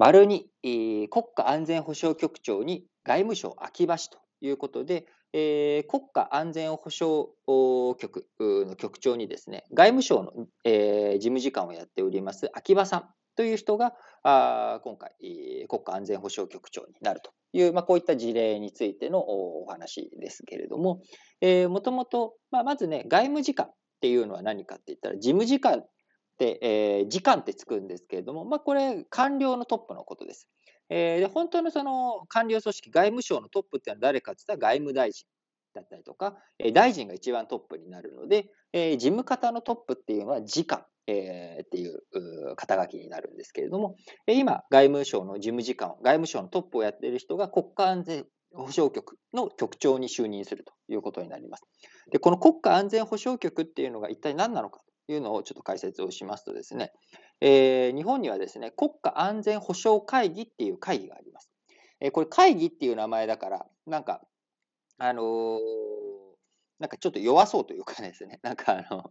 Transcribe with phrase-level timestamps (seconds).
[0.00, 7.28] 丸2、国家安全保障局長に外務省秋葉氏ということで、えー、国家安全保障
[7.98, 10.32] 局の局長にですね、外務省の、
[10.64, 13.04] えー、事務次官をやっております秋葉さん
[13.36, 13.92] という人が、
[14.22, 15.10] あ今回、
[15.68, 21.02] 国家安全保障局長になるという、まあ、こういった事例についてのお話ですけれども、
[21.42, 25.84] えー、もともと、ま、まずね、外務次官っていうのは何かって言ったら、事務次官
[26.40, 30.48] って、えー、次官ってつくんですけれども、まあ、これ、官僚のトップのことです。
[30.88, 35.24] えー、で本当のその官僚組織、外務省のトップっていうのは誰かって言ったら外務大臣
[35.72, 42.02] だったりとか、え大臣が一番トップになるので、え事務方のトップっていうのは次官、えー、っていう
[42.56, 43.94] 肩書きになるんですけれども、
[44.26, 51.62] え今、外務省の事務次官、外務省のトップをやっている人が国家安全保障局の局長に就任するということになります。
[52.10, 54.80] で、この国家安全保障局っていうのが一体何なのか
[55.12, 56.92] いうのをちょっと解説をしますとですね、
[57.40, 61.50] えー、日本にはですね、国家安全保障会議っていう会議があります。
[62.00, 64.20] えー、これ会議っていう名前だから、なんか、
[64.98, 65.58] あのー
[66.80, 69.10] なんかちょっと弱そうというかですね、 なんかあの、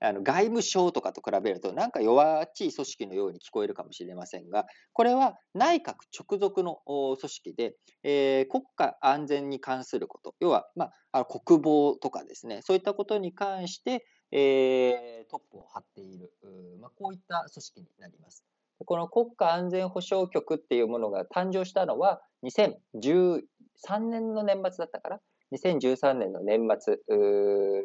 [0.00, 16.32] あの外務省とかと比べると、なんか弱っちい組織のように聞こえるかもしれませんが、これは内閣直属の組織で、えー、国家安全に関すること、要は、まあ、国防とかですね、そういったことに関して、えー、トップを張っている、
[16.80, 18.44] まあ、こういった組織になります。
[18.84, 23.42] この国家安全保障局っていうものが誕生したのは2013
[24.00, 25.20] 年の年末だったから、
[25.52, 26.98] 2013年の年末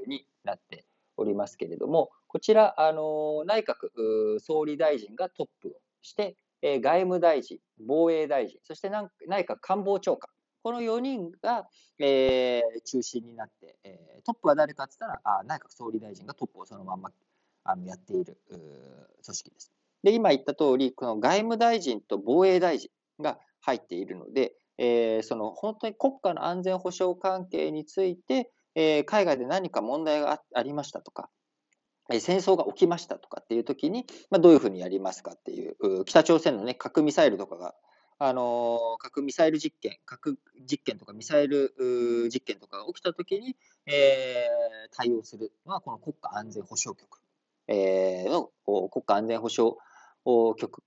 [0.08, 0.86] になって
[1.18, 10.30] おりますけれども、こちら、あの内閣総理大臣がトップをして、外務大臣、防衛大臣、そして内閣官房長官、
[10.64, 11.68] この4人が、
[12.00, 17.12] えー、中心になって、えー、トップは誰かって言ったらあ、内閣総理大臣がトップをそのまま
[17.64, 19.72] あのやっている組織です。
[20.04, 22.90] で、今言った通り、この外務大臣と防衛大臣
[23.20, 31.30] が入っているので、えー、その本当に国家の安全保障関係について、えー、海外で何か問題がありましたとか、
[32.10, 37.76] えー、戦争が起きましたとかっていう時に、まあ、どういうふうにやりますかっていう、北朝鮮の、ね、核ミサイルとかが、
[38.24, 40.38] あの核ミサイル実験、核
[40.70, 41.74] 実験とかミサイル
[42.32, 47.20] 実験とかが起きた時に、えー、対応するのはこの国家安全保障局、
[47.68, 48.52] えー、の
[48.90, 49.76] 国家安全保障
[50.56, 50.84] 局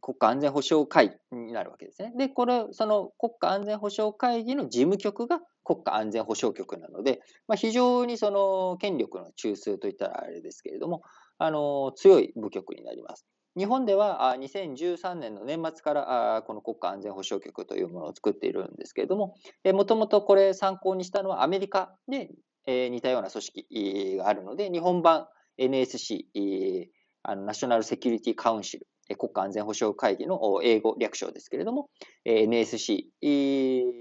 [0.00, 2.14] 国家安全保障会になるわけですね。
[2.16, 11.02] で、これ、その国家安全保障会議の事務局が国家安全保障局なので、まあ、非常にその権力の中枢といったらあれですけれども、
[11.38, 13.26] あの強い部局になります。
[13.58, 19.34] 日本では2013年の年末からこの国家安全保障局というものを作っているんですけれども、
[19.74, 22.30] もともとこれ参考にしたのはアメリカで
[22.66, 25.26] 似たような組織があるので、日本版
[25.58, 26.28] NSC、
[27.24, 28.86] ナショナルセキュリティカウンシル
[29.16, 31.88] 国家安全保障会議の英語略称ですけれども、
[32.24, 33.10] NSC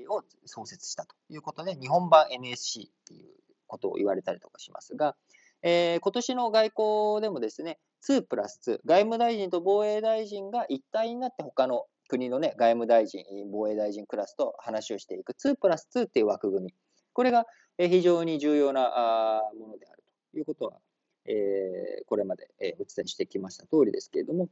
[0.10, 3.30] を創設したということで、日本版 NSC っていう
[3.66, 5.16] ことを言われたりとかしますが、
[5.64, 15.34] えー、今年の外交でもですね、2プラス2、外務大臣と防衛大臣が一体になって他の国のね、外務大臣、防衛大臣クラスと話をしていく。
[15.34, 16.74] 2プラス2っていう枠組み。
[17.14, 17.46] これが
[17.78, 20.78] 非常に重要なものであるということは、
[21.26, 22.48] えー、これまで
[22.80, 24.50] お伝えしてきました通りですけれども、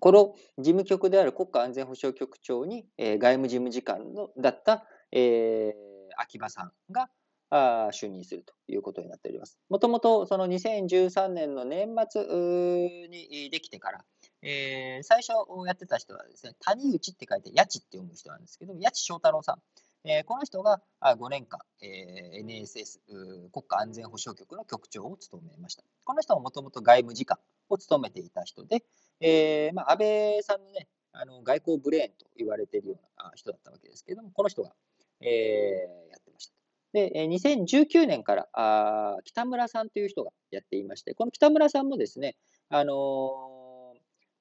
[0.00, 5.74] この事務局である国家安全保障局長に、えー、外務事務次官のだった、えー、
[6.16, 7.10] 秋葉さんが
[7.50, 9.58] 就任するということになっております。
[9.68, 14.04] もともとその2013年の年末にできてから、
[14.42, 15.32] えー、最初
[15.66, 19.62] やってた人はですね、谷内って書いて、八千って読む人なんですけど、八千翔太郎さん。
[20.04, 23.00] えー、この人が5年間、えー、NSS、
[23.52, 25.82] 国家安全保障局の局長を務めました。
[26.04, 27.38] この人はもともと外務次官
[27.68, 28.84] を務めていた人で、
[29.20, 34.72] えー、まあ、安倍さんのね、あの外交ブレーンと言われているような人だったわけですけれども、この人が、
[35.20, 36.07] えー、
[36.98, 42.36] で、2019年からあ北村さんという人がやっていまして、この北村さんもですね、
[42.68, 42.92] あの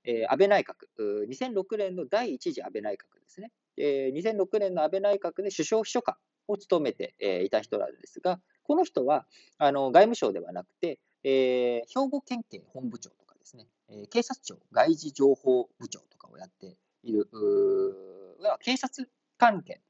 [0.05, 6.15] ー、えー、安倍内閣、2006年の第一次安倍内閣ですね、えー、2006年の安倍内閣で首相秘書官
[6.47, 9.25] を務めて、えー、いた人なんですが、この人は
[9.57, 17.27] あの外務省ではなくて、えー、兵庫県警本部長とかですね、え警察庁外事情報部長とかをやっている、
[18.61, 19.81] 警察関係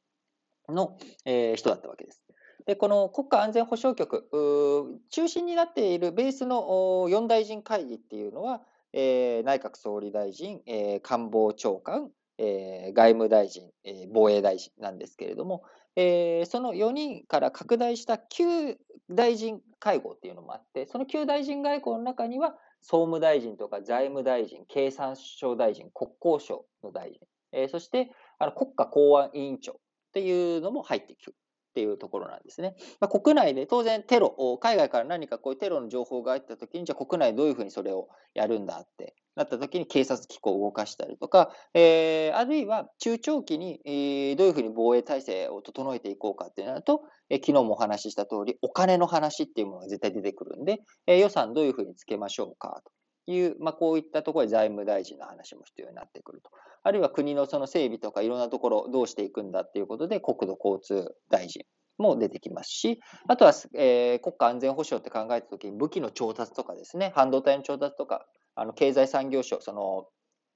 [0.68, 2.27] の、え人だったわけです。
[2.68, 6.60] でこの国家安全保障局、中心になっているベースの
[7.08, 8.62] 4大臣会議っていうのは、
[8.92, 15.64] え内閣総理大臣、え官房長官、え外務大臣、え防衛大臣なんですけれども、
[15.96, 18.76] えその4人から拡大した9
[19.12, 27.22] 大臣会合っていうのもあって、その9大臣外交の中には、総務大臣とか財務大臣、経産省大臣、国交省の大臣、
[27.54, 29.76] えー、そしてあの国家公安委員長っ
[30.12, 31.36] ていうのも入ってくる。
[31.78, 32.76] っていうところなんですね。
[33.00, 52.92] まあ、国内で当然テロ、海外から何かこういうテロの情報が入ったときに、じゃあ国内どういうふうにそれをやるんだってなったときに警察機構を動かしたりとか、えー、あるいは中長期に、え、どういうふうに防衛体制を整えていこうかっていうのと、えー、昨日もお話しした通り、お金の話っていうものが絶対出てくるんで、え、予算どういうふうにつけましょうかと。
[53.28, 56.50] いう、まあ、こういったところで財務大臣の話も必要になってくると。
[56.84, 61.66] あるいは国のその整備とかいろんなところどうしていくんだっていうことで国土交通大臣
[61.98, 68.26] も出てきますし、あとは、えー、国家安全保障って考えたときに武器の調達とかですね、半導体の調達とか、
[68.56, 70.06] あの経済産業省、その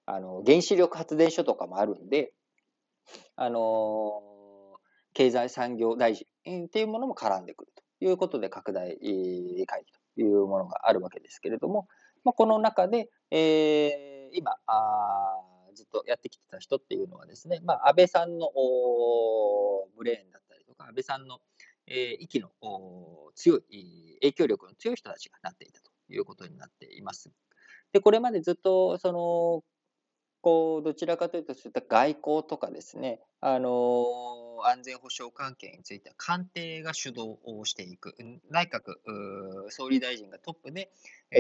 [0.06, 2.34] あの原子力発電所とかもあるんで、
[3.36, 4.22] あの
[5.14, 11.88] 経済産業大臣っていうものも絡んでくるということで、拡大会議というものがあるわけですけれども、
[12.24, 15.42] まあ、この中で、えー、今あ、
[15.74, 18.50] ずっとやってきてた人っていうのはですね、まあ、安倍さんの
[19.98, 21.40] ブレーンだったりとか、安倍さんの、
[21.88, 22.52] えー、息の
[23.36, 27.32] 強い、影響力の強い人たちがなっていたということになっています。
[27.94, 29.64] で、これまでずっと、その、
[30.42, 38.16] こう、どちらかというと、そういった外交とかですね、あの安全保障関係については官邸が主導をしていく、
[38.50, 38.96] 内閣
[39.70, 40.92] 総理大臣がトップで、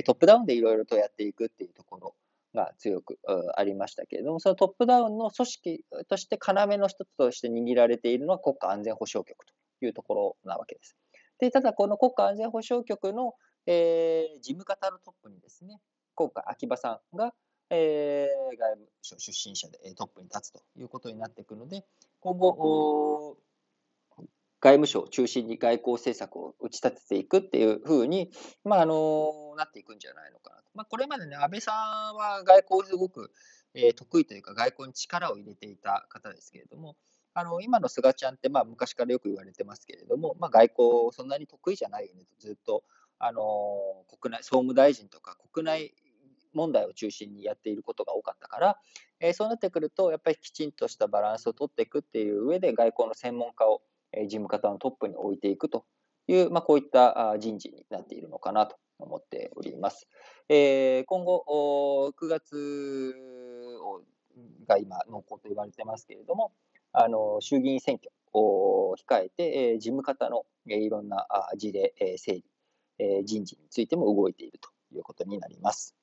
[0.05, 2.15] トップダウンでいろいろとやっていくっていうところ
[2.53, 3.17] が強く
[3.55, 9.53] ありましたけれども、そのトップダウンの組織として要の一つとして握られているのは国家安全保障局と
[9.85, 10.95] いうところなわけです。
[11.39, 13.33] でただ、この国家安全保障局の、
[13.65, 15.79] えー、事務方のトップにですね、
[16.13, 17.33] 今回、秋葉さんが、
[17.69, 21.85] えー、外務省出身者でトップに立つということになっていくので、
[22.19, 23.37] 今後、
[24.61, 28.31] 外務省を中心に外交政策を打ち立てていくっていうふうに、
[28.63, 30.60] まあ、あのなっていくんじゃないのかな。
[30.73, 31.71] まあ、これまでね、安倍さ
[32.13, 33.31] んは外交すごく、
[33.73, 36.95] えー、得意というか、外交に力を入れていた方ですけれども、
[37.33, 42.83] あの今の菅ちゃんって、まあ、昔からよく言われてますけれども、まあ、外交、そんなに得意じゃないよねと、ずっと
[43.19, 43.43] あの
[44.19, 45.93] 国内総務大臣とか国内
[46.53, 48.77] 問題を中心にやっていることが多かったから、
[49.19, 53.81] えー、そうなってくると、やっぱりきちんとしたバランスを取っていくっていう上で、外交の専門家を、
[54.11, 55.85] えー、事務方のトップに置いていくと
[56.27, 58.75] いう、まあ、こういった人事になっているのかなと。
[59.05, 60.07] 思っております。
[60.49, 63.13] えー、今後、9月
[64.67, 66.51] が今、濃厚と言われてますけれども、
[66.93, 71.27] あの衆議院選挙を控えて、えー、事務方の、いろんな
[71.57, 72.41] 事例、整
[72.99, 75.95] 理、人事についても動いているということになります。